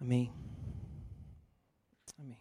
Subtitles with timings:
[0.00, 0.32] Amém.
[2.18, 2.38] Amém.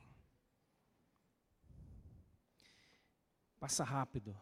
[3.60, 4.36] Passa rápido.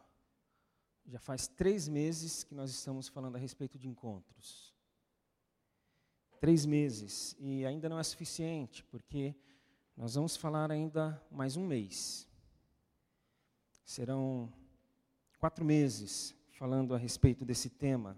[1.05, 4.73] Já faz três meses que nós estamos falando a respeito de encontros.
[6.39, 7.35] Três meses.
[7.39, 9.33] E ainda não é suficiente, porque
[9.95, 12.27] nós vamos falar ainda mais um mês.
[13.85, 14.51] Serão
[15.39, 18.17] quatro meses falando a respeito desse tema.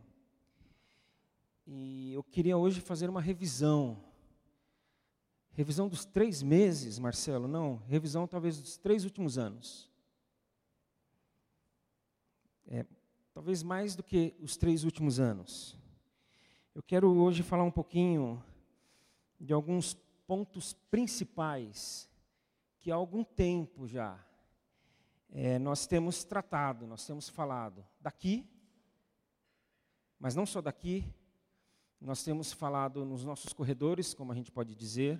[1.68, 4.06] E eu queria hoje fazer uma revisão.
[5.57, 7.47] Revisão dos três meses, Marcelo?
[7.47, 9.89] Não, revisão talvez dos três últimos anos.
[12.67, 12.85] É,
[13.34, 15.75] talvez mais do que os três últimos anos.
[16.75, 18.39] Eu quero hoje falar um pouquinho
[19.39, 19.95] de alguns
[20.27, 22.07] pontos principais
[22.79, 24.23] que há algum tempo já
[25.31, 28.48] é, nós temos tratado, nós temos falado daqui,
[30.20, 31.03] mas não só daqui,
[31.99, 35.20] nós temos falado nos nossos corredores, como a gente pode dizer,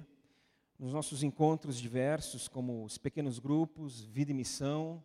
[0.78, 5.04] nos nossos encontros diversos, como os pequenos grupos, vida e missão,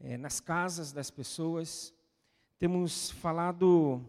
[0.00, 1.94] é, nas casas das pessoas.
[2.58, 4.04] Temos falado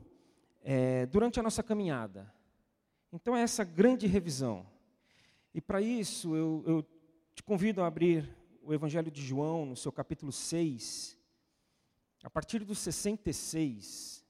[0.63, 2.33] é, durante a nossa caminhada.
[3.13, 4.65] Então, é essa grande revisão.
[5.53, 6.85] E para isso, eu, eu
[7.35, 8.27] te convido a abrir
[8.63, 11.15] o Evangelho de João, no seu capítulo 6,
[12.23, 14.25] a partir do 66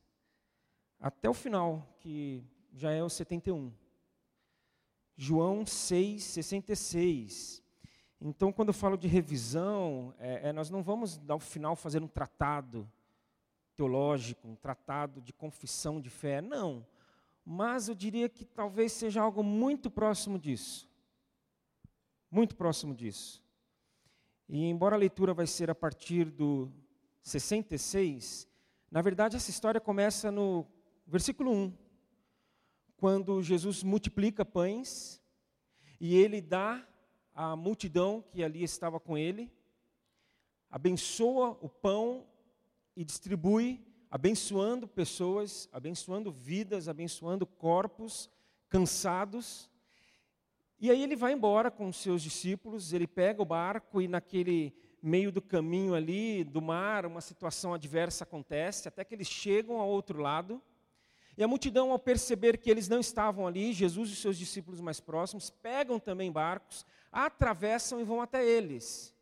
[1.00, 3.72] até o final, que já é o 71.
[5.18, 7.64] João 6, 66.
[8.20, 12.08] Então, quando eu falo de revisão, é, é, nós não vamos, ao final, fazer um
[12.08, 12.90] tratado
[13.76, 16.86] teológico, um tratado de confissão de fé, não.
[17.46, 20.90] Mas eu diria que talvez seja algo muito próximo disso.
[22.32, 23.44] Muito próximo disso.
[24.50, 26.72] E embora a leitura vai ser a partir do
[27.22, 28.48] 66,
[28.92, 30.66] na verdade essa história começa no
[31.08, 31.74] versículo 1,
[32.98, 35.22] quando Jesus multiplica pães
[36.00, 36.86] e ele dá
[37.34, 39.52] à multidão que ali estava com ele,
[40.70, 42.26] abençoa o pão
[42.96, 48.30] e distribui, abençoando pessoas, abençoando vidas, abençoando corpos
[48.70, 49.70] cansados.
[50.80, 55.32] E aí ele vai embora com seus discípulos, ele pega o barco e naquele meio
[55.32, 60.20] do caminho ali, do mar, uma situação adversa acontece, até que eles chegam ao outro
[60.20, 60.62] lado.
[61.38, 65.00] E a multidão, ao perceber que eles não estavam ali, Jesus e seus discípulos mais
[65.00, 69.14] próximos, pegam também barcos, atravessam e vão até eles.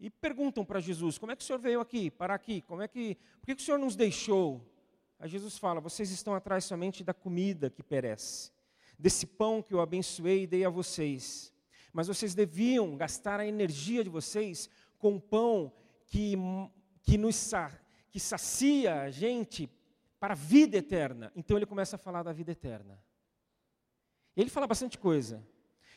[0.00, 2.60] E perguntam para Jesus: como é que o senhor veio aqui, para aqui?
[2.62, 4.60] Como é que, por que, o senhor nos deixou?
[5.18, 8.50] Aí Jesus fala: vocês estão atrás somente da comida que perece
[9.02, 11.52] desse pão que eu abençoei e dei a vocês.
[11.92, 15.72] Mas vocês deviam gastar a energia de vocês com pão
[16.06, 16.34] que,
[17.02, 17.50] que, nos,
[18.10, 19.68] que sacia a gente
[20.22, 21.32] para a vida eterna.
[21.34, 22.96] Então ele começa a falar da vida eterna.
[24.36, 25.44] Ele fala bastante coisa.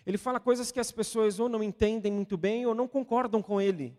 [0.03, 3.61] Ele fala coisas que as pessoas ou não entendem muito bem ou não concordam com
[3.61, 3.95] ele.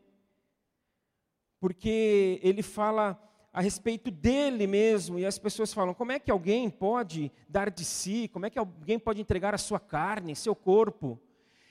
[1.60, 3.16] Porque ele fala
[3.52, 7.84] a respeito dele mesmo, e as pessoas falam: como é que alguém pode dar de
[7.84, 8.28] si?
[8.32, 11.20] Como é que alguém pode entregar a sua carne, seu corpo?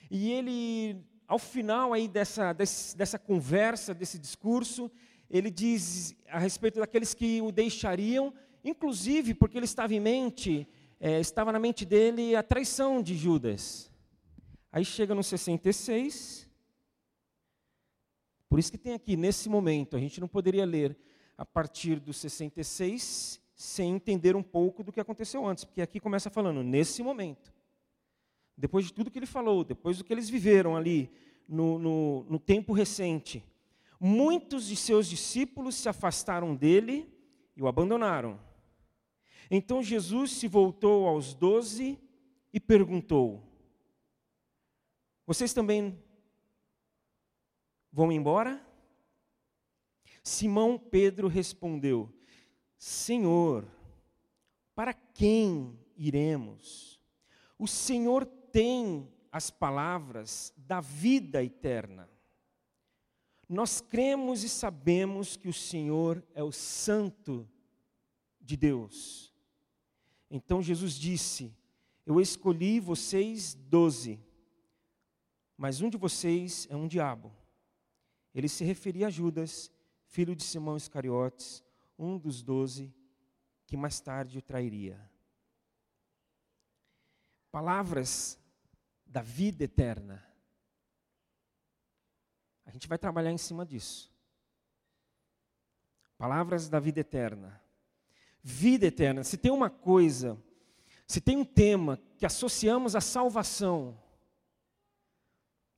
[0.10, 4.90] E ele, ao final aí dessa, dessa conversa, desse discurso,
[5.30, 8.34] ele diz a respeito daqueles que o deixariam,
[8.66, 10.68] inclusive porque ele estava em mente,
[11.00, 13.92] é, estava na mente dele a traição de Judas.
[14.72, 16.50] Aí chega no 66,
[18.50, 20.98] por isso que tem aqui, nesse momento, a gente não poderia ler
[21.38, 26.30] a partir do 66, sem entender um pouco do que aconteceu antes, porque aqui começa
[26.30, 27.54] falando, nesse momento.
[28.58, 31.12] Depois de tudo que ele falou, depois do que eles viveram ali
[31.48, 33.44] no, no, no tempo recente,
[34.00, 37.10] muitos de seus discípulos se afastaram dele
[37.56, 38.40] e o abandonaram.
[39.50, 42.00] Então Jesus se voltou aos doze
[42.52, 43.44] e perguntou:
[45.26, 45.98] Vocês também
[47.92, 48.66] vão embora?
[50.24, 52.12] Simão Pedro respondeu:
[52.78, 53.68] Senhor,
[54.74, 57.00] para quem iremos?
[57.58, 62.10] O Senhor tem as palavras da vida eterna.
[63.48, 67.48] Nós cremos e sabemos que o Senhor é o Santo
[68.42, 69.35] de Deus.
[70.30, 71.56] Então Jesus disse:
[72.06, 74.20] Eu escolhi vocês doze,
[75.58, 77.32] mas um de vocês é um diabo.
[78.34, 79.72] Ele se referia a Judas,
[80.06, 81.64] filho de Simão Iscariotes,
[81.98, 82.94] um dos doze
[83.66, 85.00] que mais tarde o trairia.
[87.52, 88.38] Palavras
[89.06, 90.26] da vida eterna.
[92.66, 94.14] A gente vai trabalhar em cima disso.
[96.18, 97.62] Palavras da vida eterna.
[98.48, 99.24] Vida eterna.
[99.24, 100.38] Se tem uma coisa,
[101.08, 104.00] se tem um tema que associamos à salvação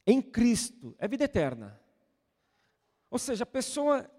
[0.05, 1.79] em Cristo, é vida eterna.
[3.09, 4.11] Ou seja, a pessoa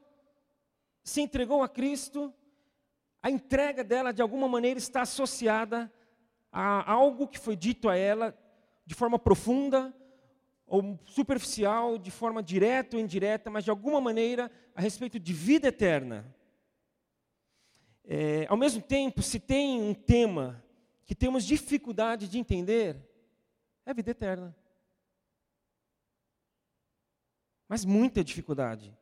[1.05, 2.33] se entregou a Cristo,
[3.23, 5.93] a entrega dela de alguma maneira está associada
[6.51, 8.35] a algo que foi dito a ela
[8.87, 9.95] de forma profunda
[10.67, 15.69] ou superficial, de forma direta ou indireta, mas de alguma maneira a respeito de vida
[15.69, 16.35] eterna.
[18.11, 20.65] É, ao mesmo tempo, se tem um tema
[21.05, 22.97] que temos dificuldade de entender,
[23.85, 24.57] é a vida eterna.
[27.69, 28.97] Mas muita dificuldade.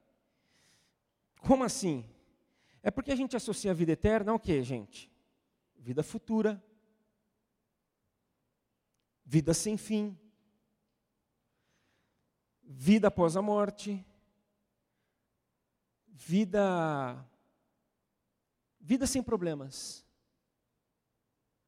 [1.41, 2.05] Como assim?
[2.83, 5.09] É porque a gente associa a vida eterna ao quê, gente?
[5.77, 6.61] Vida futura.
[9.25, 10.19] Vida sem fim.
[12.61, 14.05] Vida após a morte.
[16.09, 17.25] Vida
[18.87, 20.07] vida sem problemas.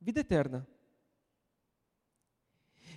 [0.01, 0.65] Vida eterna.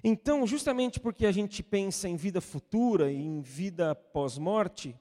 [0.03, 4.95] Então, justamente porque a gente pensa em vida futura e em vida pós-morte,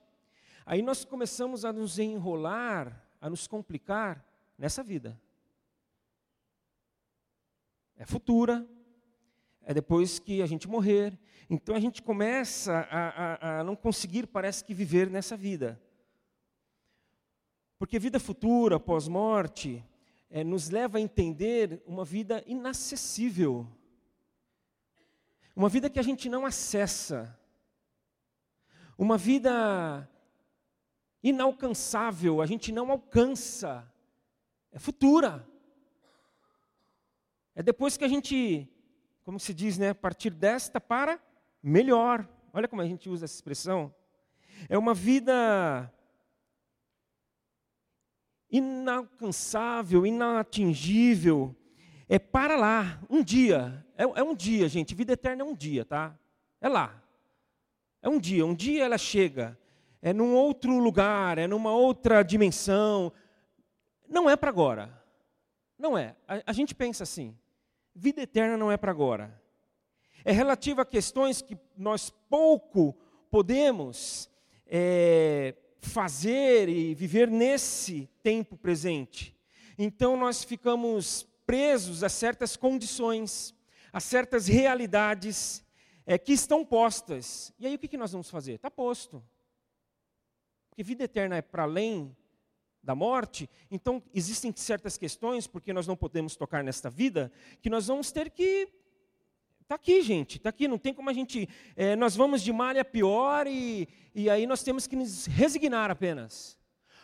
[0.64, 4.24] aí nós começamos a nos enrolar, a nos complicar
[4.56, 5.20] nessa vida.
[7.94, 8.66] É futura,
[9.60, 11.18] é depois que a gente morrer.
[11.50, 15.78] Então a gente começa a, a, a não conseguir, parece que, viver nessa vida.
[17.80, 19.82] Porque vida futura, pós-morte,
[20.28, 23.66] é, nos leva a entender uma vida inacessível.
[25.56, 27.34] Uma vida que a gente não acessa.
[28.98, 30.06] Uma vida
[31.22, 33.90] inalcançável, a gente não alcança.
[34.70, 35.48] É futura.
[37.54, 38.68] É depois que a gente,
[39.24, 41.18] como se diz, né, partir desta para
[41.62, 42.28] melhor.
[42.52, 43.94] Olha como a gente usa essa expressão.
[44.68, 45.90] É uma vida
[48.50, 51.54] inalcançável, inatingível,
[52.08, 53.86] é para lá, um dia.
[53.96, 54.96] É, é, um dia, gente.
[54.96, 56.18] Vida eterna é um dia, tá?
[56.60, 57.00] É lá.
[58.02, 58.44] É um dia.
[58.44, 59.56] Um dia ela chega.
[60.02, 63.12] É num outro lugar, é numa outra dimensão.
[64.08, 65.00] Não é para agora.
[65.78, 66.16] Não é.
[66.26, 67.36] A, a, gente pensa assim.
[67.94, 69.40] Vida eterna não é para agora.
[70.24, 72.92] É relativo a questões que nós pouco
[73.30, 74.28] podemos
[74.66, 79.36] é, fazer e viver nesse tempo presente.
[79.78, 83.54] Então nós ficamos presos a certas condições,
[83.92, 85.64] a certas realidades
[86.06, 87.52] é, que estão postas.
[87.58, 88.54] E aí o que, que nós vamos fazer?
[88.54, 89.22] Está posto.
[90.68, 92.16] Porque vida eterna é para além
[92.82, 97.30] da morte, então existem certas questões, porque nós não podemos tocar nesta vida,
[97.60, 98.68] que nós vamos ter que
[99.70, 101.48] Está aqui, gente, está aqui, não tem como a gente.
[101.76, 105.92] É, nós vamos de mal a pior e, e aí nós temos que nos resignar
[105.92, 106.58] apenas.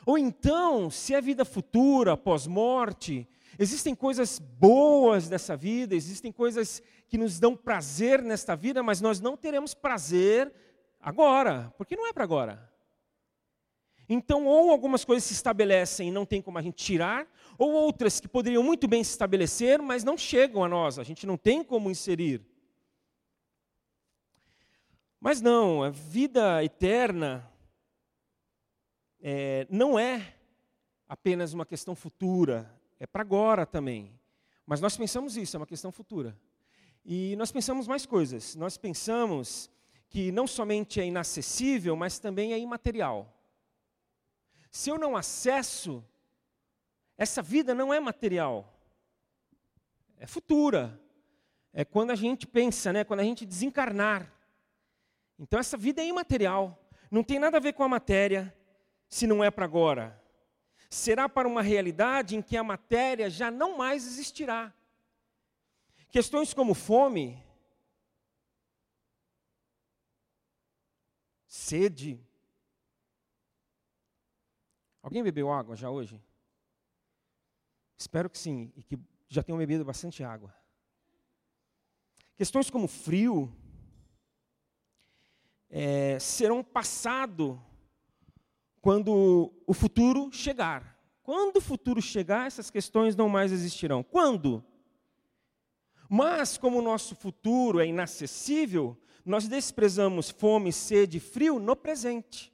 [0.05, 7.17] Ou então, se é vida futura, pós-morte, existem coisas boas dessa vida, existem coisas que
[7.17, 10.53] nos dão prazer nesta vida, mas nós não teremos prazer
[11.01, 12.73] agora, porque não é para agora.
[14.09, 18.19] Então, ou algumas coisas se estabelecem e não tem como a gente tirar, ou outras
[18.19, 21.63] que poderiam muito bem se estabelecer, mas não chegam a nós, a gente não tem
[21.63, 22.56] como inserir.
[25.26, 27.52] Mas não, a vida eterna
[29.20, 30.37] é, não é
[31.08, 34.17] apenas uma questão futura, é para agora também.
[34.64, 36.38] Mas nós pensamos isso, é uma questão futura.
[37.05, 38.55] E nós pensamos mais coisas.
[38.55, 39.69] Nós pensamos
[40.08, 43.36] que não somente é inacessível, mas também é imaterial.
[44.70, 46.05] Se eu não acesso,
[47.19, 48.81] essa vida não é material,
[50.19, 51.01] é futura.
[51.72, 54.35] É quando a gente pensa, né, quando a gente desencarnar.
[55.38, 56.78] Então essa vida é imaterial,
[57.10, 58.55] não tem nada a ver com a matéria,
[59.08, 60.22] se não é para agora.
[60.88, 64.72] Será para uma realidade em que a matéria já não mais existirá.
[66.08, 67.44] Questões como fome,
[71.46, 72.24] sede.
[75.02, 76.22] Alguém bebeu água já hoje?
[77.98, 80.55] Espero que sim, e que já tenham bebido bastante água.
[82.36, 83.52] Questões como frio,
[85.70, 87.61] é, serão passado
[88.81, 90.96] quando o futuro chegar.
[91.23, 94.03] Quando o futuro chegar, essas questões não mais existirão.
[94.03, 94.65] Quando?
[96.08, 102.53] Mas, como o nosso futuro é inacessível, nós desprezamos fome, sede e frio no presente.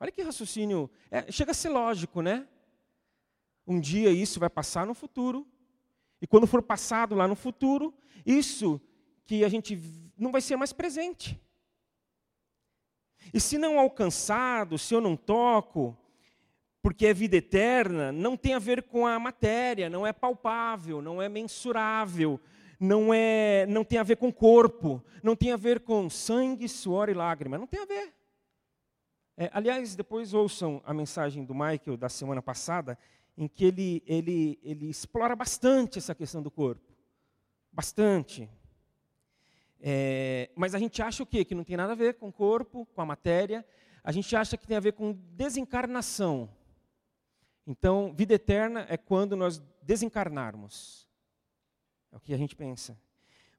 [0.00, 0.90] Olha que raciocínio.
[1.10, 2.48] É, chega a ser lógico, né?
[3.66, 5.46] Um dia isso vai passar no futuro.
[6.20, 7.92] E quando for passado lá no futuro,
[8.24, 8.80] isso
[9.26, 9.78] que a gente
[10.16, 11.38] não vai ser mais presente.
[13.32, 15.96] E se não alcançado, se eu não toco,
[16.82, 21.20] porque é vida eterna, não tem a ver com a matéria, não é palpável, não
[21.20, 22.40] é mensurável,
[22.78, 27.08] não é, não tem a ver com corpo, não tem a ver com sangue, suor
[27.08, 28.14] e lágrima, não tem a ver.
[29.36, 32.96] É, aliás, depois ouçam a mensagem do Michael da semana passada,
[33.36, 36.94] em que ele, ele, ele explora bastante essa questão do corpo.
[37.70, 38.48] Bastante.
[39.80, 41.44] É, mas a gente acha o quê?
[41.44, 43.64] Que não tem nada a ver com o corpo, com a matéria.
[44.02, 46.48] A gente acha que tem a ver com desencarnação.
[47.66, 51.08] Então, vida eterna é quando nós desencarnarmos.
[52.12, 52.98] É o que a gente pensa.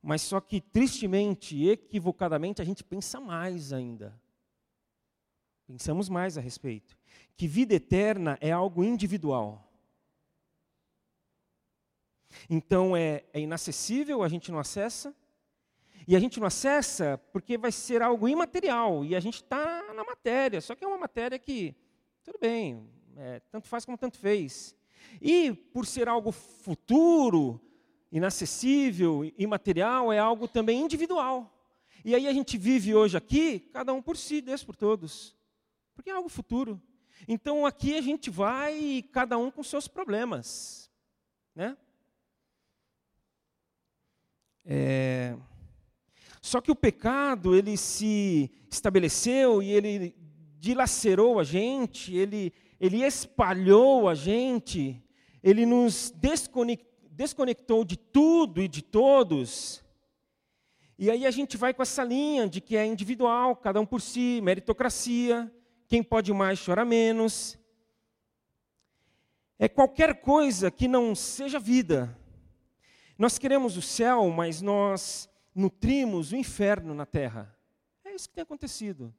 [0.02, 4.18] Mas só que, tristemente, equivocadamente, a gente pensa mais ainda.
[5.68, 6.98] Pensamos mais a respeito.
[7.36, 9.68] Que vida eterna é algo individual.
[12.50, 15.14] Então é, é inacessível, a gente não acessa.
[16.08, 19.04] E a gente não acessa porque vai ser algo imaterial.
[19.04, 20.62] E a gente está na matéria.
[20.62, 21.76] Só que é uma matéria que,
[22.24, 24.74] tudo bem, é, tanto faz como tanto fez.
[25.22, 27.60] E por ser algo futuro,
[28.10, 31.54] inacessível, imaterial, é algo também individual.
[32.06, 35.36] E aí a gente vive hoje aqui, cada um por si, Deus por todos.
[35.94, 36.82] Porque é algo futuro.
[37.28, 40.90] Então aqui a gente vai, cada um com seus problemas.
[41.54, 41.76] Né?
[44.64, 45.36] É...
[46.48, 50.16] Só que o pecado, ele se estabeleceu e ele
[50.58, 55.04] dilacerou a gente, ele, ele espalhou a gente,
[55.44, 56.10] ele nos
[57.12, 59.84] desconectou de tudo e de todos.
[60.98, 64.00] E aí a gente vai com essa linha de que é individual, cada um por
[64.00, 65.54] si, meritocracia,
[65.86, 67.60] quem pode mais chora menos.
[69.60, 72.18] É qualquer coisa que não seja vida.
[73.18, 77.58] Nós queremos o céu, mas nós nutrimos o inferno na terra.
[78.06, 79.14] É isso que tem acontecido.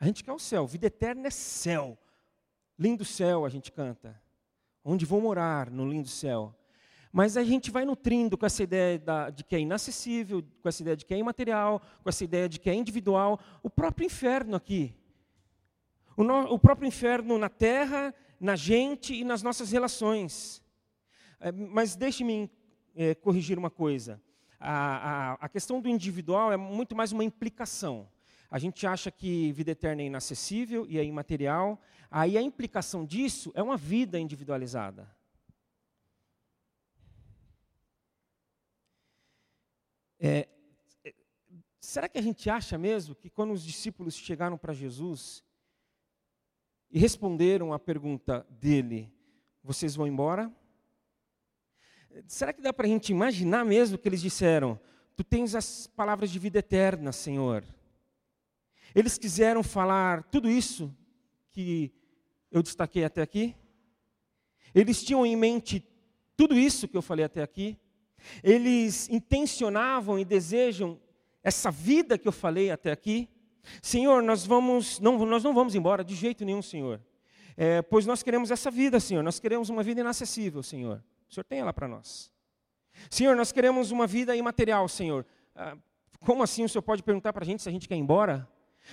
[0.00, 1.98] A gente quer o céu, vida eterna é céu.
[2.78, 4.20] Lindo céu, a gente canta.
[4.82, 6.54] Onde vou morar, no lindo céu.
[7.12, 10.80] Mas a gente vai nutrindo com essa ideia da, de que é inacessível, com essa
[10.80, 13.38] ideia de que é imaterial, com essa ideia de que é individual.
[13.62, 14.94] O próprio inferno aqui.
[16.16, 20.62] O, no, o próprio inferno na terra, na gente e nas nossas relações.
[21.38, 22.50] É, mas deixe-me
[22.96, 24.20] é, corrigir uma coisa.
[24.64, 28.08] A, a, questão do individual é muito mais uma implicação.
[28.48, 31.80] A gente acha que vida eterna é inacessível e é imaterial.
[32.08, 35.10] Aí a implicação disso é uma vida individualizada.
[40.20, 40.48] É,
[41.04, 41.12] é
[41.80, 45.42] será que a gente acha mesmo que quando os discípulos chegaram para Jesus
[46.88, 49.12] e responderam à pergunta dele:
[49.64, 50.54] Vocês vão embora?
[52.26, 54.78] Será que dá para a gente imaginar mesmo que eles disseram:
[55.16, 57.64] Tu tens as palavras de vida eterna, Senhor?
[58.94, 60.94] Eles quiseram falar tudo isso
[61.50, 61.92] que
[62.50, 63.54] eu destaquei até aqui?
[64.74, 65.86] Eles tinham em mente
[66.36, 67.78] tudo isso que eu falei até aqui?
[68.42, 71.00] Eles intencionavam e desejam
[71.42, 73.28] essa vida que eu falei até aqui?
[73.80, 77.00] Senhor, nós, vamos, não, nós não vamos embora de jeito nenhum, Senhor.
[77.56, 79.22] É, pois nós queremos essa vida, Senhor.
[79.22, 81.02] Nós queremos uma vida inacessível, Senhor.
[81.32, 82.30] O Senhor tem ela para nós.
[83.08, 85.24] Senhor, nós queremos uma vida imaterial, Senhor.
[85.56, 85.78] Ah,
[86.20, 88.46] como assim o Senhor pode perguntar para a gente se a gente quer ir embora?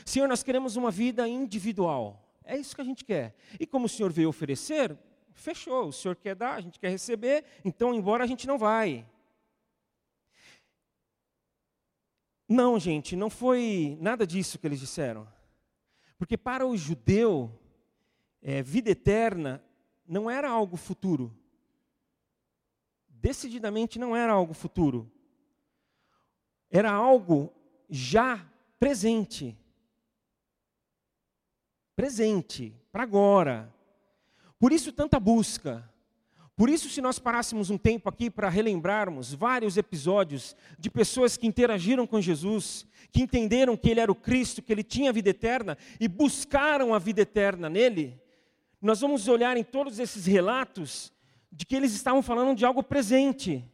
[0.05, 2.33] Senhor, nós queremos uma vida individual.
[2.45, 3.35] É isso que a gente quer.
[3.59, 4.97] E como o Senhor veio oferecer,
[5.33, 5.89] fechou.
[5.89, 9.05] O Senhor quer dar, a gente quer receber, então embora a gente não vai.
[12.47, 15.27] Não, gente, não foi nada disso que eles disseram.
[16.17, 17.51] Porque para o judeu,
[18.41, 19.61] é, vida eterna
[20.07, 21.37] não era algo futuro
[23.21, 25.11] decididamente não era algo futuro.
[26.69, 27.53] Era algo
[27.89, 28.45] já
[28.79, 29.57] presente.
[31.95, 33.73] Presente, para agora.
[34.59, 35.89] Por isso tanta busca.
[36.55, 41.47] Por isso, se nós parássemos um tempo aqui para relembrarmos vários episódios de pessoas que
[41.47, 45.29] interagiram com Jesus, que entenderam que Ele era o Cristo, que Ele tinha a vida
[45.29, 48.21] eterna e buscaram a vida eterna nele,
[48.81, 51.13] nós vamos olhar em todos esses relatos
[51.51, 53.65] de que eles estavam falando de algo presente.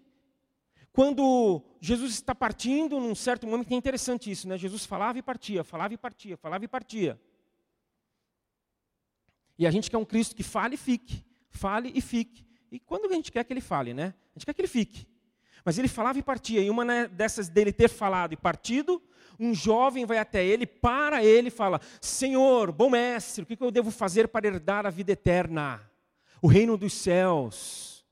[0.91, 4.57] Quando Jesus está partindo, num certo momento, é interessante isso, né?
[4.57, 7.19] Jesus falava e partia, falava e partia, falava e partia.
[9.57, 12.45] E a gente quer um Cristo que fale e fique, fale e fique.
[12.71, 14.13] E quando a gente quer que ele fale, né?
[14.33, 15.07] A gente quer que ele fique.
[15.63, 16.61] Mas ele falava e partia.
[16.61, 19.01] E uma né, dessas dele ter falado e partido,
[19.39, 23.71] um jovem vai até ele, para ele e fala: Senhor, bom mestre, o que eu
[23.71, 25.81] devo fazer para herdar a vida eterna?
[26.41, 28.05] O reino dos céus.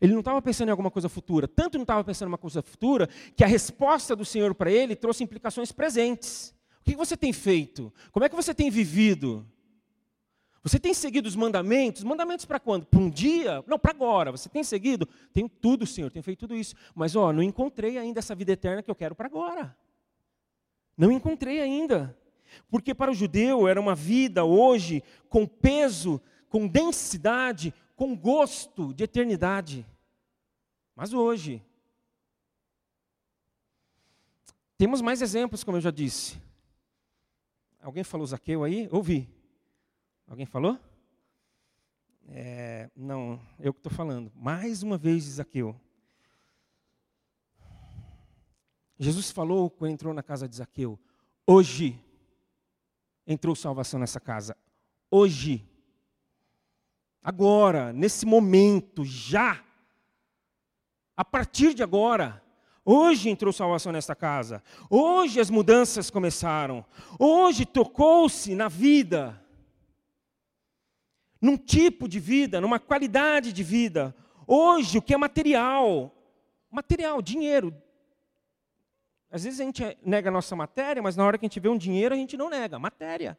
[0.00, 2.60] Ele não estava pensando em alguma coisa futura, tanto não estava pensando em uma coisa
[2.60, 6.52] futura, que a resposta do Senhor para ele trouxe implicações presentes.
[6.80, 7.92] O que você tem feito?
[8.10, 9.46] Como é que você tem vivido?
[10.64, 12.04] Você tem seguido os mandamentos?
[12.04, 12.86] Mandamentos para quando?
[12.86, 13.62] Para um dia?
[13.66, 14.30] Não, para agora.
[14.30, 15.08] Você tem seguido?
[15.32, 16.74] Tenho tudo, Senhor, tenho feito tudo isso.
[16.94, 19.76] Mas, ó, não encontrei ainda essa vida eterna que eu quero para agora.
[20.96, 22.16] Não encontrei ainda.
[22.68, 26.20] Porque para o judeu era uma vida hoje com peso,
[26.52, 29.86] com densidade, com gosto de eternidade.
[30.94, 31.64] Mas hoje.
[34.76, 36.38] Temos mais exemplos, como eu já disse.
[37.80, 38.86] Alguém falou Zaqueu aí?
[38.92, 39.26] Ouvi.
[40.26, 40.78] Alguém falou?
[42.28, 44.30] É, não, eu que estou falando.
[44.34, 45.74] Mais uma vez, Zaqueu.
[48.98, 51.00] Jesus falou quando entrou na casa de Zaqueu:
[51.46, 51.98] Hoje
[53.26, 54.54] entrou salvação nessa casa.
[55.10, 55.66] Hoje.
[57.22, 59.62] Agora, nesse momento, já.
[61.16, 62.42] A partir de agora.
[62.84, 64.62] Hoje entrou salvação nesta casa.
[64.90, 66.84] Hoje as mudanças começaram.
[67.18, 69.40] Hoje tocou-se na vida
[71.42, 74.14] num tipo de vida, numa qualidade de vida.
[74.46, 76.14] Hoje, o que é material,
[76.70, 77.74] material, dinheiro.
[79.28, 81.68] Às vezes a gente nega a nossa matéria, mas na hora que a gente vê
[81.68, 83.36] um dinheiro, a gente não nega, matéria.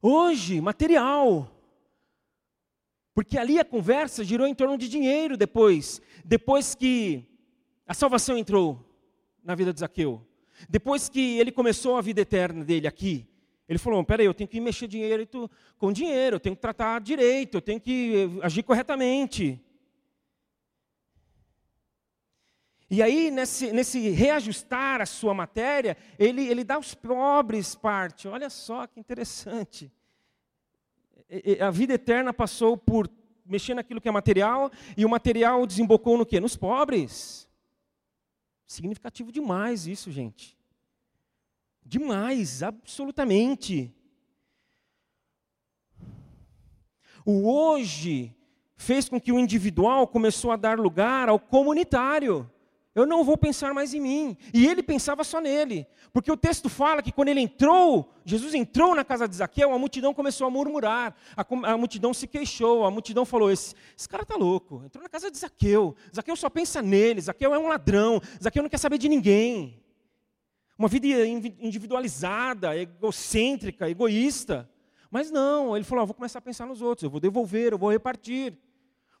[0.00, 1.50] Hoje, material.
[3.16, 6.02] Porque ali a conversa girou em torno de dinheiro depois.
[6.22, 7.24] Depois que
[7.86, 8.78] a salvação entrou
[9.42, 10.20] na vida de Zaqueu.
[10.68, 13.26] Depois que ele começou a vida eterna dele aqui.
[13.66, 15.26] Ele falou: peraí, eu tenho que mexer dinheiro
[15.78, 19.58] com dinheiro, eu tenho que tratar direito, eu tenho que agir corretamente.
[22.90, 28.28] E aí, nesse, nesse reajustar a sua matéria, ele, ele dá aos pobres parte.
[28.28, 29.90] Olha só que interessante.
[31.60, 33.10] A vida eterna passou por
[33.44, 36.40] mexer naquilo que é material, e o material desembocou no quê?
[36.40, 37.48] Nos pobres.
[38.66, 40.56] Significativo demais isso, gente.
[41.84, 43.94] Demais, absolutamente.
[47.24, 48.34] O hoje
[48.76, 52.50] fez com que o individual começou a dar lugar ao comunitário.
[52.96, 54.38] Eu não vou pensar mais em mim.
[54.54, 55.86] E ele pensava só nele.
[56.14, 59.78] Porque o texto fala que quando ele entrou, Jesus entrou na casa de Zaqueu, a
[59.78, 61.14] multidão começou a murmurar.
[61.36, 64.82] A, a multidão se queixou, a multidão falou: esse, esse cara está louco.
[64.82, 65.94] Entrou na casa de Zaqueu.
[66.14, 67.20] Zaqueu só pensa nele.
[67.20, 68.18] Zaqueu é um ladrão.
[68.42, 69.78] Zaqueu não quer saber de ninguém.
[70.78, 74.66] Uma vida individualizada, egocêntrica, egoísta.
[75.10, 77.78] Mas não, ele falou: ah, vou começar a pensar nos outros, eu vou devolver, eu
[77.78, 78.58] vou repartir.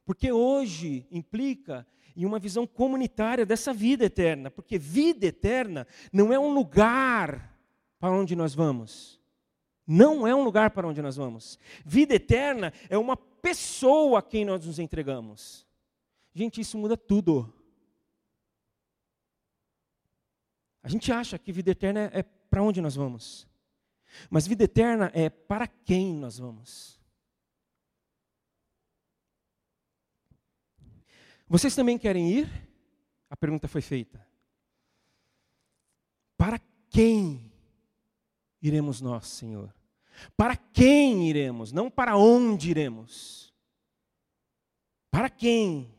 [0.06, 1.86] Porque hoje implica
[2.16, 4.50] em uma visão comunitária dessa vida eterna.
[4.50, 7.56] Porque vida eterna não é um lugar
[7.98, 9.20] para onde nós vamos.
[9.86, 11.58] Não é um lugar para onde nós vamos.
[11.84, 15.66] Vida eterna é uma pessoa a quem nós nos entregamos.
[16.34, 17.52] Gente, isso muda tudo.
[20.82, 23.46] A gente acha que vida eterna é para onde nós vamos.
[24.30, 26.95] Mas vida eterna é para quem nós vamos.
[31.48, 32.68] Vocês também querem ir?
[33.30, 34.26] A pergunta foi feita.
[36.36, 37.52] Para quem
[38.60, 39.72] iremos nós, Senhor?
[40.36, 41.72] Para quem iremos?
[41.72, 43.54] Não para onde iremos.
[45.10, 45.94] Para quem?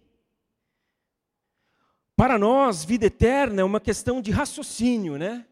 [2.15, 5.45] Para nós, vida eterna é uma questão de raciocínio, né?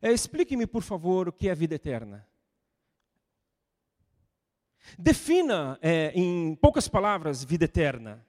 [0.00, 2.26] É, Explique-me, por favor, o que é vida eterna.
[4.98, 8.26] Defina, é, em poucas palavras, vida eterna.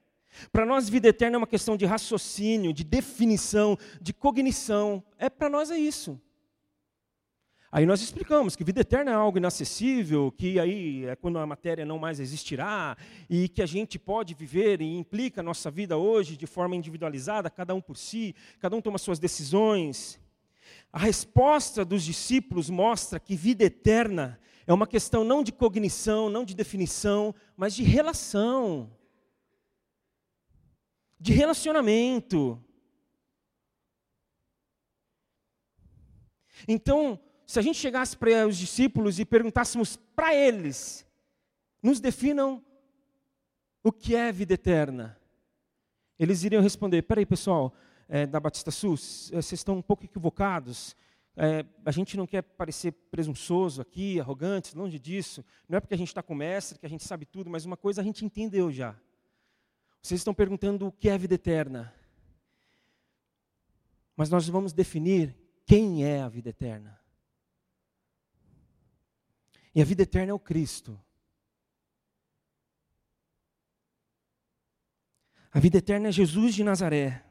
[0.50, 5.02] Para nós, vida eterna é uma questão de raciocínio, de definição, de cognição.
[5.18, 6.20] É para nós é isso.
[7.76, 11.84] Aí nós explicamos que vida eterna é algo inacessível, que aí é quando a matéria
[11.84, 12.96] não mais existirá,
[13.28, 17.50] e que a gente pode viver e implica a nossa vida hoje de forma individualizada,
[17.50, 20.20] cada um por si, cada um toma suas decisões.
[20.92, 26.44] A resposta dos discípulos mostra que vida eterna é uma questão não de cognição, não
[26.44, 28.88] de definição, mas de relação,
[31.24, 32.62] de relacionamento.
[36.68, 41.06] Então, se a gente chegasse para os discípulos e perguntássemos para eles,
[41.82, 42.62] nos definam
[43.82, 45.18] o que é vida eterna,
[46.18, 47.72] eles iriam responder: peraí, pessoal,
[48.06, 50.94] é, da Batista Sul, vocês estão um pouco equivocados.
[51.34, 55.42] É, a gente não quer parecer presunçoso aqui, arrogante, longe disso.
[55.66, 57.64] Não é porque a gente está com o mestre que a gente sabe tudo, mas
[57.64, 58.94] uma coisa a gente entendeu já.
[60.04, 61.94] Vocês estão perguntando o que é vida eterna.
[64.14, 67.00] Mas nós vamos definir quem é a vida eterna.
[69.74, 71.02] E a vida eterna é o Cristo.
[75.50, 77.24] A vida eterna é Jesus de Nazaré,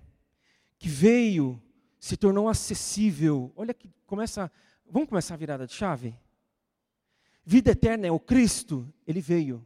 [0.79, 1.62] que veio,
[1.99, 3.53] se tornou acessível.
[3.55, 4.51] Olha que começa,
[4.83, 6.17] vamos começar a virada de chave?
[7.45, 9.63] Vida eterna é o Cristo, ele veio.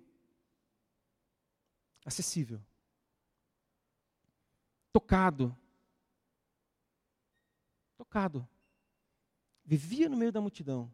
[2.04, 2.62] Acessível.
[4.98, 5.56] Tocado.
[7.96, 8.48] Tocado.
[9.64, 10.92] Vivia no meio da multidão.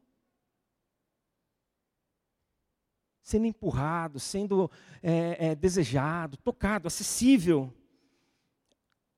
[3.22, 4.70] Sendo empurrado, sendo
[5.02, 7.74] é, é, desejado, tocado, acessível.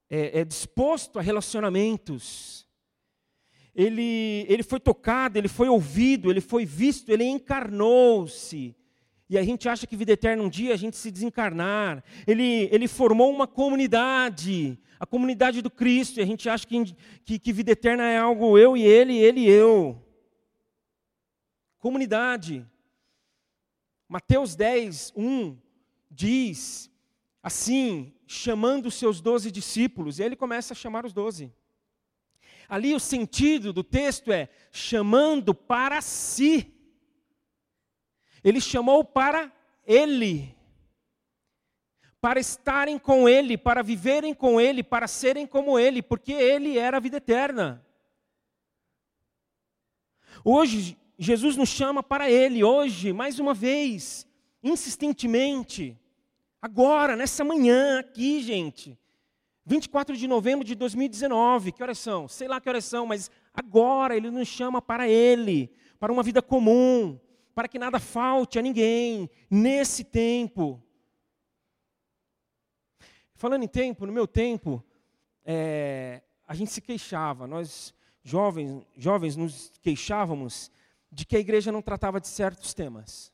[0.08, 2.66] É, é disposto a relacionamentos
[3.74, 8.74] ele, ele foi tocado, ele foi ouvido, ele foi visto, ele encarnou-se.
[9.30, 12.04] E a gente acha que vida eterna um dia a gente se desencarnar.
[12.28, 17.40] Ele, ele formou uma comunidade, a comunidade do Cristo, e a gente acha que, que,
[17.40, 20.02] que vida eterna é algo eu e ele, ele e eu.
[21.80, 22.66] Comunidade.
[24.08, 25.58] Mateus 10, 1
[26.10, 26.92] diz
[27.42, 31.54] assim, chamando os seus doze discípulos, e ele começa a chamar os doze.
[32.68, 36.75] Ali o sentido do texto é chamando para si.
[38.46, 39.52] Ele chamou para
[39.88, 40.56] ele.
[42.22, 46.98] Para estarem com ele, para viverem com ele, para serem como ele, porque ele era
[46.98, 47.84] a vida eterna.
[50.44, 54.28] Hoje, Jesus nos chama para ele, hoje, mais uma vez,
[54.62, 56.00] insistentemente,
[56.62, 58.96] agora, nessa manhã aqui, gente.
[59.66, 62.28] 24 de novembro de 2019, que horas são?
[62.28, 66.44] Sei lá que horas são, mas agora Ele nos chama para Ele, para uma vida
[66.44, 67.20] comum,
[67.56, 70.84] para que nada falte a ninguém, nesse tempo.
[73.34, 74.84] Falando em tempo, no meu tempo,
[75.46, 80.70] é, a gente se queixava, nós jovens, jovens nos queixávamos
[81.10, 83.32] de que a igreja não tratava de certos temas.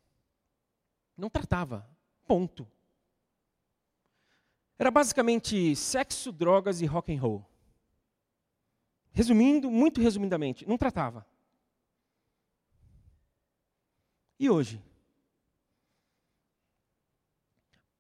[1.17, 1.89] Não tratava,
[2.27, 2.67] ponto.
[4.77, 7.45] Era basicamente sexo, drogas e rock and roll.
[9.13, 11.25] Resumindo, muito resumidamente, não tratava.
[14.41, 14.81] E hoje?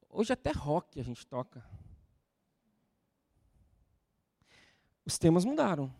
[0.09, 1.63] Hoje até rock a gente toca.
[5.05, 5.93] Os temas mudaram.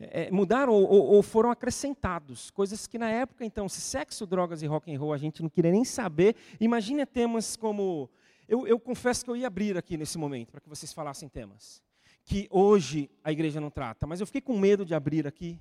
[0.00, 4.62] É, é mudaram ou, ou, foram acrescentados, coisas que na época, então, se sexo, drogas
[4.62, 8.10] e rock and roll a gente não queria nem saber, imagine temas como
[8.48, 11.80] eu, eu confesso que eu ia abrir aqui nesse momento, para que vocês falassem temas.
[12.24, 15.56] Que hoje a igreja não trata, mas eu fiquei com medo de abrir aqui.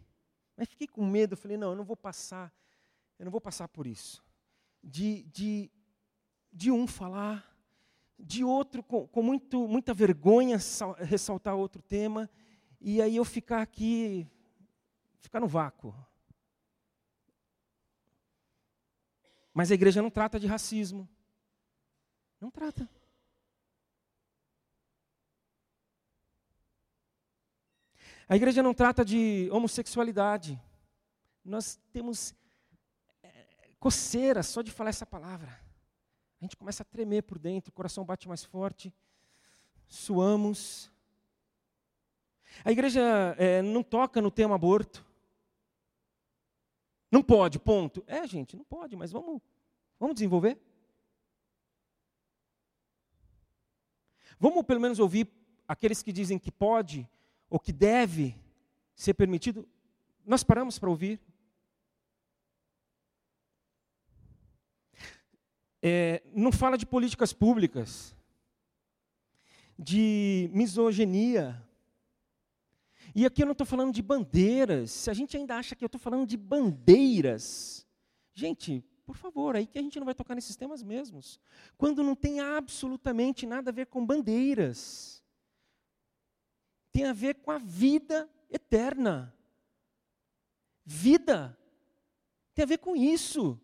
[0.57, 2.51] Mas fiquei com medo, falei, não, eu não vou passar,
[3.19, 4.23] eu não vou passar por isso.
[4.81, 5.69] De, de,
[6.51, 7.53] de um falar,
[8.17, 10.57] de outro com, com muito, muita vergonha
[10.99, 12.29] ressaltar outro tema,
[12.79, 14.25] e aí eu ficar aqui,
[15.19, 15.93] ficar no vácuo.
[19.53, 21.07] Mas a igreja não trata de racismo.
[22.39, 22.89] Não trata.
[28.29, 30.61] A igreja não trata de homossexualidade.
[31.43, 32.33] Nós temos
[33.79, 35.49] coceira só de falar essa palavra.
[36.39, 38.93] A gente começa a tremer por dentro, o coração bate mais forte,
[39.87, 40.91] suamos.
[42.63, 43.01] A igreja
[43.37, 45.05] é, não toca no tema aborto.
[47.11, 48.03] Não pode, ponto.
[48.07, 49.41] É, gente, não pode, mas vamos,
[49.99, 50.57] vamos desenvolver.
[54.39, 55.27] Vamos pelo menos ouvir
[55.67, 57.09] aqueles que dizem que pode
[57.49, 58.35] ou que deve
[58.95, 59.67] ser permitido.
[60.25, 61.19] Nós paramos para ouvir.
[65.81, 68.15] É, não fala de políticas públicas,
[69.77, 71.65] de misoginia.
[73.15, 74.91] E aqui eu não estou falando de bandeiras.
[74.91, 77.87] Se a gente ainda acha que eu estou falando de bandeiras,
[78.33, 81.39] gente, por favor, aí que a gente não vai tocar nesses temas mesmos.
[81.77, 85.23] Quando não tem absolutamente nada a ver com bandeiras.
[86.91, 89.33] Tem a ver com a vida eterna.
[90.85, 91.57] Vida.
[92.53, 93.59] Tem a ver com isso.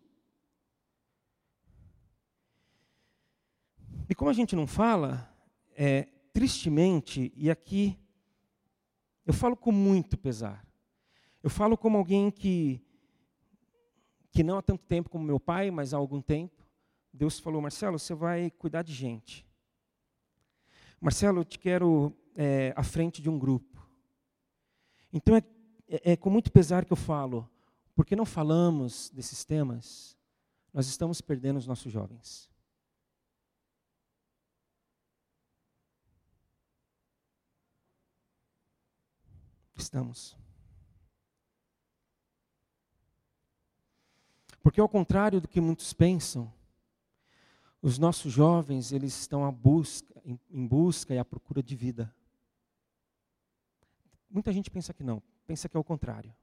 [4.08, 5.28] E como a gente não fala,
[5.74, 7.98] é, tristemente, e aqui
[9.24, 10.64] eu falo com muito pesar,
[11.42, 12.80] eu falo como alguém que
[14.30, 16.62] que não há tanto tempo como meu pai, mas há algum tempo,
[17.10, 19.46] Deus falou: Marcelo, você vai cuidar de gente.
[21.00, 23.88] Marcelo, eu te quero é, à frente de um grupo.
[25.10, 25.42] Então é,
[25.88, 27.48] é, é com muito pesar que eu falo,
[27.94, 30.16] porque não falamos desses temas,
[30.70, 32.50] nós estamos perdendo os nossos jovens.
[39.76, 40.36] Estamos.
[44.62, 46.52] Porque ao contrário do que muitos pensam,
[47.80, 52.12] os nossos jovens, eles estão busca, em, busca e à procura de vida.
[54.28, 56.34] Muita gente pensa que não, pensa que é o contrário.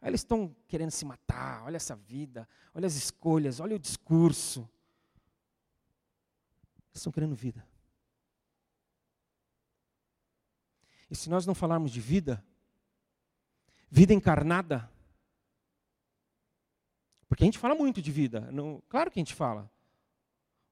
[0.00, 4.60] Eles estão querendo se matar, olha essa vida, olha as escolhas, olha o discurso.
[6.86, 7.66] Eles estão querendo vida.
[11.10, 12.42] E se nós não falarmos de vida,
[13.90, 14.90] vida encarnada,
[17.28, 19.70] porque a gente fala muito de vida, não, claro que a gente fala,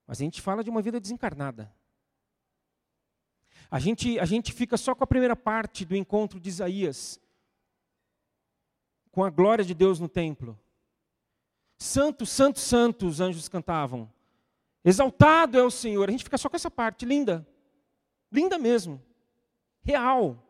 [0.06, 1.74] mas a gente fala de uma vida desencarnada.
[3.70, 7.20] A gente, a gente fica só com a primeira parte do encontro de Isaías,
[9.10, 10.58] com a glória de Deus no templo.
[11.78, 14.10] Santo, santo, santo, os anjos cantavam.
[14.84, 16.08] Exaltado é o Senhor.
[16.08, 17.46] A gente fica só com essa parte, linda.
[18.30, 19.02] Linda mesmo.
[19.82, 20.40] Real.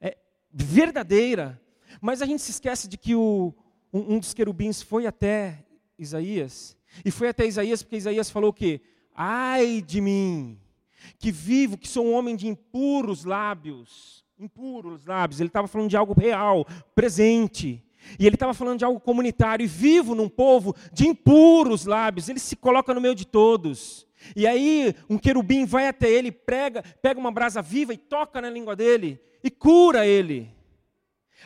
[0.00, 0.16] É
[0.50, 1.60] verdadeira.
[2.00, 3.54] Mas a gente se esquece de que o,
[3.92, 5.64] um, um dos querubins foi até
[5.98, 6.76] Isaías.
[7.04, 8.80] E foi até Isaías porque Isaías falou que,
[9.14, 10.58] ai de mim,
[11.18, 14.24] que vivo, que sou um homem de impuros lábios.
[14.38, 15.40] Impuros lábios.
[15.40, 17.82] Ele estava falando de algo real, presente.
[18.18, 22.28] E ele estava falando de algo comunitário e vivo num povo de impuros lábios.
[22.28, 24.06] Ele se coloca no meio de todos.
[24.34, 28.50] E aí um querubim vai até ele, prega, pega uma brasa viva e toca na
[28.50, 30.55] língua dele e cura ele.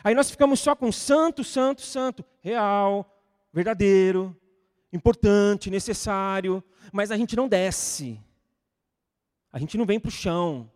[0.03, 3.21] Aí nós ficamos só com santo, santo, santo, real,
[3.53, 4.35] verdadeiro,
[4.91, 8.19] importante, necessário, mas a gente não desce.
[9.51, 10.71] A gente não vem para o chão.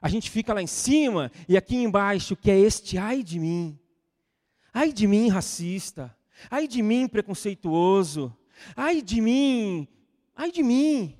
[0.00, 3.78] A gente fica lá em cima e aqui embaixo, que é este ai de mim.
[4.72, 6.16] Ai de mim, racista.
[6.50, 8.34] Ai de mim, preconceituoso.
[8.76, 9.88] Ai de mim.
[10.34, 11.16] Ai de mim.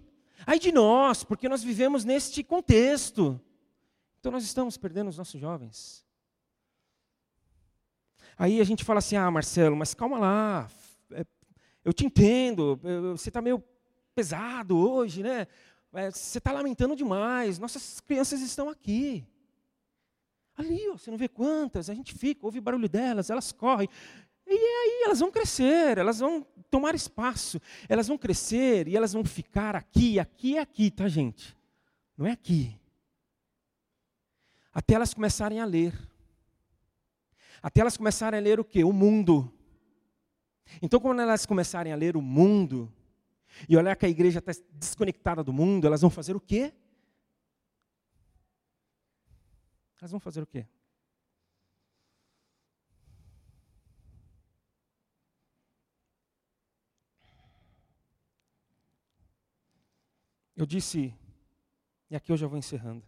[0.47, 3.41] Ai de nós, porque nós vivemos neste contexto.
[4.19, 6.05] Então nós estamos perdendo os nossos jovens.
[8.41, 10.71] Aí a gente fala assim: ah, Marcelo, mas calma lá.
[11.13, 11.27] É,
[11.85, 12.81] eu te entendo.
[13.11, 13.63] Você está meio
[14.15, 15.47] pesado hoje, né?
[15.93, 19.27] É, você está lamentando demais, nossas crianças estão aqui.
[20.57, 23.91] Ali, ó, você não vê quantas, a gente fica, ouve o barulho delas, elas correm.
[24.47, 29.23] E aí elas vão crescer, elas vão tomar espaço, elas vão crescer e elas vão
[29.23, 31.55] ficar aqui, aqui e aqui, tá, gente?
[32.17, 32.75] Não é aqui.
[34.73, 36.10] Até elas começarem a ler.
[37.63, 38.85] Até elas começarem a ler o quê?
[38.85, 39.53] O mundo.
[40.81, 42.93] Então, quando elas começarem a ler o mundo,
[43.69, 46.73] e olhar que a igreja está desconectada do mundo, elas vão fazer o quê?
[50.01, 50.67] Elas vão fazer o quê?
[60.57, 61.15] Eu disse,
[62.11, 63.03] e aqui eu já vou encerrando,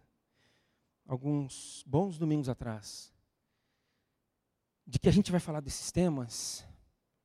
[1.07, 3.12] alguns bons domingos atrás,
[4.87, 6.67] de que a gente vai falar desses temas,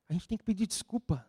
[0.08, 1.26] a gente tem que pedir desculpa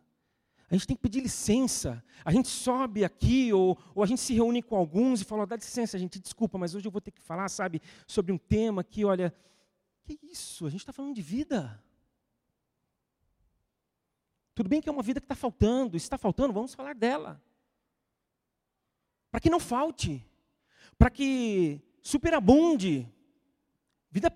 [0.70, 2.02] a gente tem que pedir licença.
[2.24, 5.56] A gente sobe aqui, ou, ou a gente se reúne com alguns e fala: dá
[5.56, 9.04] licença, gente, desculpa, mas hoje eu vou ter que falar, sabe, sobre um tema que,
[9.04, 9.34] olha,
[10.04, 10.66] que isso?
[10.66, 11.82] A gente está falando de vida.
[14.54, 17.42] Tudo bem que é uma vida que está faltando, está faltando, vamos falar dela.
[19.28, 20.24] Para que não falte,
[20.96, 23.12] para que superabunde.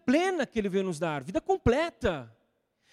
[0.04, 2.34] Plena que Ele veio nos dar, vida completa.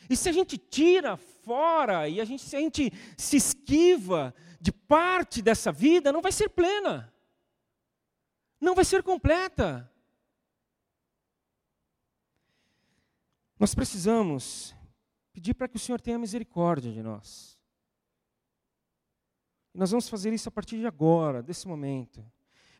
[0.09, 4.71] E se a gente tira fora e a gente, se a gente se esquiva de
[4.71, 7.13] parte dessa vida, não vai ser plena.
[8.59, 9.89] Não vai ser completa.
[13.57, 14.75] Nós precisamos
[15.31, 17.57] pedir para que o Senhor tenha misericórdia de nós.
[19.73, 22.25] E nós vamos fazer isso a partir de agora, desse momento.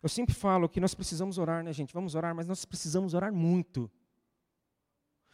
[0.04, 1.94] Eu sempre falo que nós precisamos orar, né, gente?
[1.94, 3.90] Vamos orar, mas nós precisamos orar muito.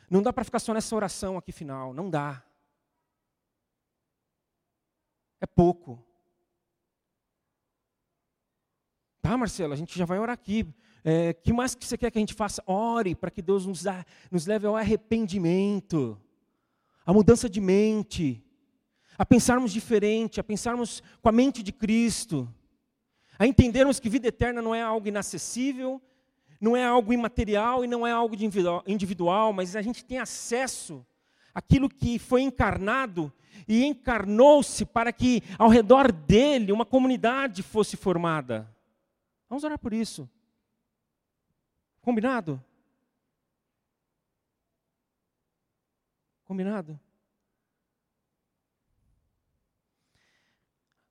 [0.09, 2.43] Não dá para ficar só nessa oração aqui final, não dá.
[5.39, 6.03] É pouco.
[9.21, 10.65] Tá, Marcelo, a gente já vai orar aqui.
[11.03, 12.63] É, que mais que você quer que a gente faça?
[12.65, 16.19] Ore para que Deus nos, dá, nos leve ao arrependimento,
[17.05, 18.43] à mudança de mente,
[19.17, 22.53] a pensarmos diferente, a pensarmos com a mente de Cristo,
[23.37, 26.01] a entendermos que vida eterna não é algo inacessível,
[26.59, 28.35] não é algo imaterial e não é algo
[28.87, 31.05] individual, mas a gente tem acesso
[31.53, 33.31] àquilo que foi encarnado
[33.67, 38.73] e encarnou-se para que ao redor dele uma comunidade fosse formada.
[39.49, 40.29] Vamos orar por isso.
[42.01, 42.63] Combinado?
[46.45, 46.99] Combinado?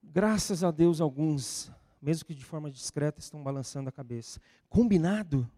[0.02, 4.40] Graças a Deus, alguns mesmo que de forma discreta, estão balançando a cabeça.
[4.68, 5.50] Combinado?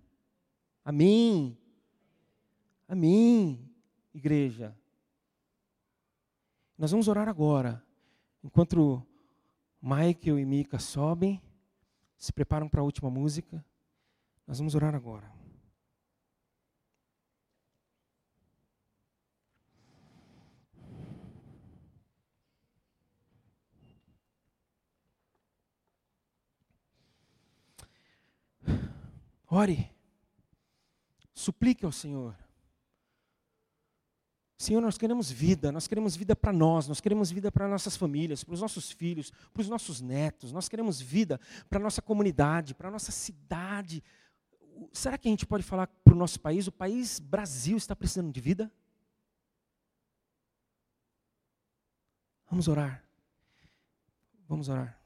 [0.84, 1.58] Amém.
[2.88, 3.70] Amém,
[4.14, 4.74] igreja.
[6.78, 7.84] Nós vamos orar agora.
[8.42, 9.06] Enquanto
[9.82, 11.42] Michael e Mika sobem,
[12.16, 13.64] se preparam para a última música,
[14.46, 15.37] nós vamos orar agora.
[29.50, 29.90] Ore.
[31.32, 32.36] Suplique ao Senhor.
[34.58, 38.42] Senhor, nós queremos vida, nós queremos vida para nós, nós queremos vida para nossas famílias,
[38.42, 42.74] para os nossos filhos, para os nossos netos, nós queremos vida para a nossa comunidade,
[42.74, 44.02] para a nossa cidade.
[44.92, 46.66] Será que a gente pode falar para o nosso país?
[46.66, 48.70] O país Brasil está precisando de vida?
[52.50, 53.04] Vamos orar.
[54.48, 54.97] Vamos orar.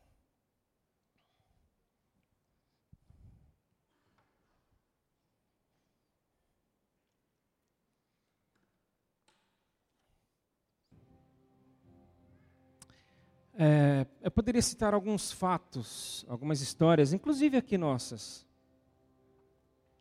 [13.65, 18.45] É, eu poderia citar alguns fatos, algumas histórias, inclusive aqui nossas.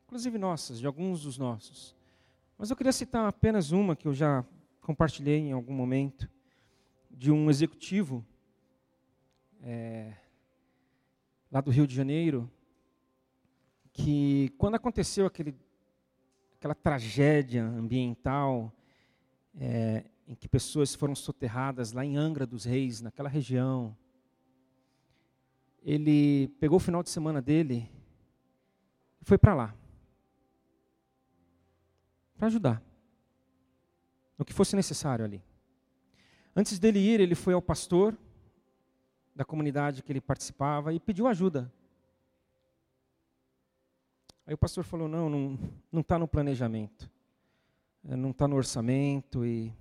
[0.06, 1.96] Inclusive nossas, de alguns dos nossos.
[2.58, 4.44] Mas eu queria citar apenas uma que eu já
[4.82, 6.28] compartilhei em algum momento,
[7.12, 8.26] de um executivo
[9.62, 10.12] é,
[11.52, 12.52] lá do Rio de Janeiro,
[13.94, 15.56] que quando aconteceu aquele,
[16.58, 18.74] aquela tragédia ambiental,
[19.56, 23.98] é, em que pessoas foram soterradas lá em Angra dos Reis, naquela região.
[25.84, 27.92] Ele pegou o final de semana dele
[29.22, 29.76] e foi para lá.
[32.38, 32.82] Para ajudar.
[34.38, 35.44] No que fosse necessário ali.
[36.56, 38.18] Antes dele ir, ele foi ao pastor
[39.36, 41.70] da comunidade que ele participava e pediu ajuda.
[44.48, 45.30] Aí o pastor falou: não,
[45.92, 47.12] não está no planejamento,
[48.02, 49.76] não está no orçamento e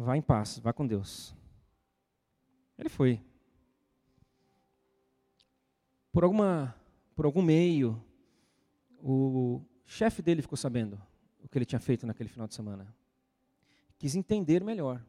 [0.00, 1.34] Vá em paz, vá com Deus.
[2.78, 3.20] Ele foi.
[6.12, 6.72] Por, alguma,
[7.16, 8.00] por algum meio,
[9.02, 11.02] o chefe dele ficou sabendo
[11.42, 12.94] o que ele tinha feito naquele final de semana.
[13.98, 15.04] Quis entender melhor.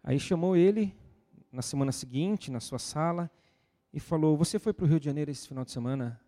[0.00, 0.96] Aí chamou ele
[1.50, 3.28] na semana seguinte, na sua sala,
[3.92, 6.20] e falou: Você foi para o Rio de Janeiro esse final de semana,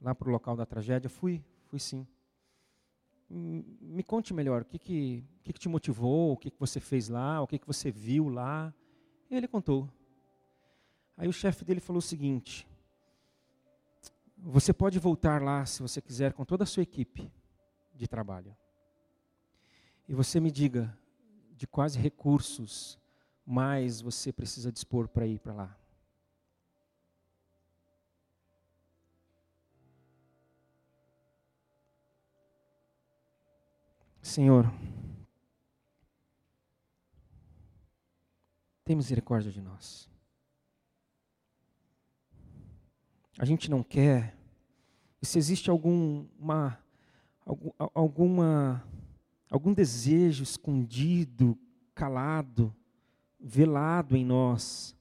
[0.00, 1.08] lá para o local da tragédia?
[1.08, 2.04] Fui, fui sim
[3.28, 7.08] me conte melhor, o que, que, que, que te motivou, o que, que você fez
[7.08, 8.72] lá, o que, que você viu lá.
[9.30, 9.88] E ele contou.
[11.16, 12.66] Aí o chefe dele falou o seguinte:
[14.36, 17.30] Você pode voltar lá, se você quiser, com toda a sua equipe
[17.94, 18.54] de trabalho.
[20.08, 20.96] E você me diga
[21.56, 22.98] de quais recursos
[23.46, 25.83] mais você precisa dispor para ir para lá.
[34.34, 34.68] Senhor,
[38.84, 40.10] tem misericórdia de nós.
[43.38, 44.36] A gente não quer,
[45.22, 46.76] e se existe algum, uma,
[47.94, 48.84] alguma,
[49.48, 51.56] algum desejo escondido,
[51.94, 52.74] calado,
[53.38, 54.96] velado em nós,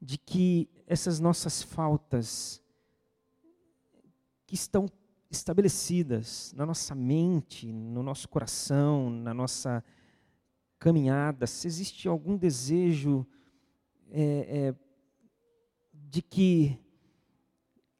[0.00, 2.62] de que essas nossas faltas
[4.46, 4.88] que estão
[5.38, 9.84] estabelecidas na nossa mente, no nosso coração, na nossa
[10.78, 13.26] caminhada, se existe algum desejo
[14.10, 14.74] é, é,
[15.92, 16.78] de que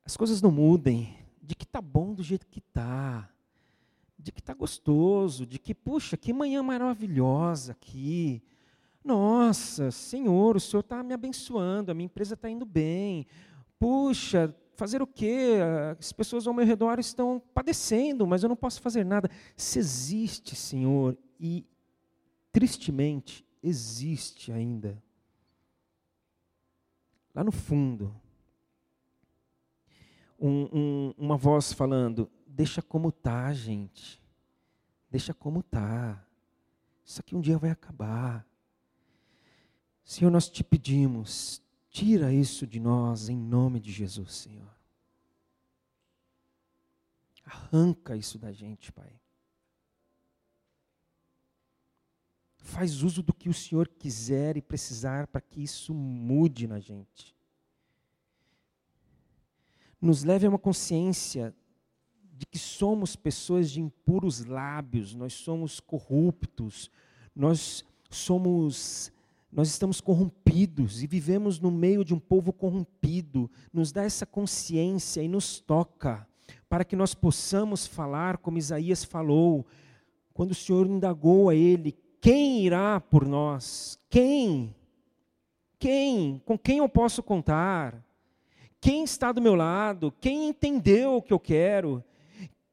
[0.04, 3.30] as coisas não mudem, de que tá bom do jeito que tá,
[4.18, 8.42] de que tá gostoso, de que puxa, que manhã maravilhosa aqui.
[9.02, 13.26] Nossa, Senhor, o Senhor está me abençoando, a minha empresa está indo bem.
[13.78, 15.58] Puxa, fazer o quê?
[15.98, 19.30] As pessoas ao meu redor estão padecendo, mas eu não posso fazer nada.
[19.56, 21.66] Se existe, Senhor, e
[22.52, 25.02] tristemente existe ainda,
[27.34, 28.14] lá no fundo,
[30.38, 34.22] um, um, uma voz falando: deixa como tá, gente.
[35.10, 36.26] Deixa como tá.
[37.04, 38.46] Isso aqui um dia vai acabar.
[40.04, 41.62] Senhor, nós te pedimos,
[41.94, 44.68] Tira isso de nós em nome de Jesus, Senhor.
[47.44, 49.12] Arranca isso da gente, Pai.
[52.56, 57.32] Faz uso do que o Senhor quiser e precisar para que isso mude na gente.
[60.00, 61.54] Nos leve a uma consciência
[62.32, 66.90] de que somos pessoas de impuros lábios, nós somos corruptos,
[67.36, 69.13] nós somos
[69.54, 73.48] nós estamos corrompidos e vivemos no meio de um povo corrompido.
[73.72, 76.26] Nos dá essa consciência e nos toca
[76.68, 79.64] para que nós possamos falar como Isaías falou,
[80.32, 83.96] quando o Senhor indagou a ele: quem irá por nós?
[84.10, 84.74] Quem?
[85.78, 86.42] Quem?
[86.44, 88.04] Com quem eu posso contar?
[88.80, 90.12] Quem está do meu lado?
[90.20, 92.02] Quem entendeu o que eu quero?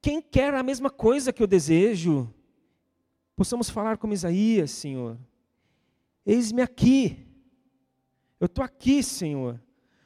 [0.02, 2.28] Quem quer a mesma coisa que eu desejo?
[3.36, 5.16] Possamos falar como Isaías, Senhor
[6.26, 7.18] Eis-me aqui.
[8.40, 9.62] Eu estou aqui, Senhor.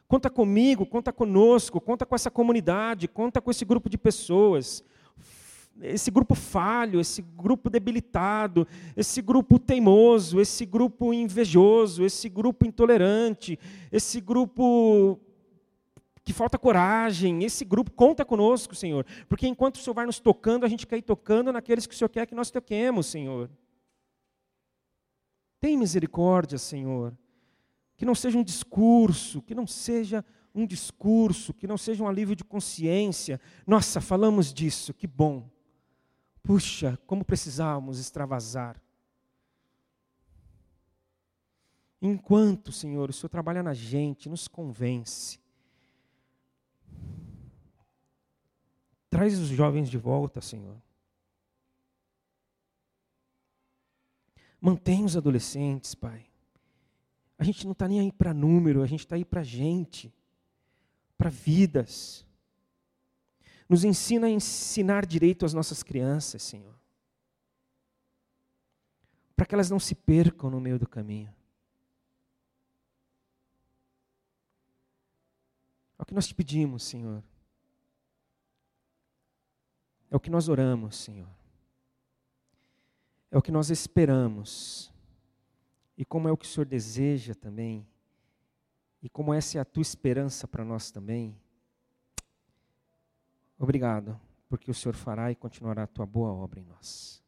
[0.08, 4.84] Conta comigo, conta conosco, conta com essa comunidade, conta com esse grupo de pessoas.
[5.82, 13.60] Esse grupo falho, esse grupo debilitado, esse grupo teimoso, esse grupo invejoso, esse grupo intolerante,
[13.92, 15.20] esse grupo
[16.24, 20.66] que falta coragem, esse grupo conta conosco, Senhor, porque enquanto o Senhor vai nos tocando,
[20.66, 23.50] a gente quer ir tocando naqueles que o Senhor quer que nós toquemos, Senhor.
[25.66, 27.18] Tem misericórdia, Senhor.
[27.98, 32.36] Que não seja um discurso, que não seja um discurso, que não seja um alívio
[32.36, 33.42] de consciência.
[33.66, 35.50] Nossa, falamos disso, que bom.
[36.44, 38.80] Puxa, como precisávamos extravasar.
[42.00, 45.40] Enquanto, Senhor, o Senhor trabalha na gente, nos convence.
[49.10, 50.80] Traz os jovens de volta, Senhor.
[54.66, 56.26] Mantém os adolescentes, Pai.
[57.38, 60.12] A gente não está nem aí para número, a gente está aí para gente,
[61.16, 62.26] para vidas.
[63.70, 66.74] Nos ensina a ensinar direito às nossas crianças, Senhor.
[69.36, 71.32] Para que elas não se percam no meio do caminho.
[76.00, 77.24] É o que nós te pedimos, Senhor.
[80.10, 81.45] É o que nós oramos, Senhor
[83.36, 84.90] é o que nós esperamos.
[85.98, 87.86] E como é o que o Senhor deseja também,
[89.04, 91.38] e como essa é a tua esperança para nós também.
[93.60, 94.20] Obrigado,
[94.50, 97.22] porque o Senhor fará e continuará a tua boa obra em nós.